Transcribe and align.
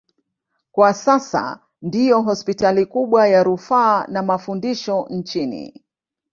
Kwa 0.71 0.93
sasa 0.93 1.59
ndiyo 1.81 2.21
hospitali 2.21 2.85
kubwa 2.85 3.27
ya 3.27 3.43
rufaa 3.43 4.07
na 4.07 4.23
mafundisho 4.23 5.07
nchini. 5.09 5.83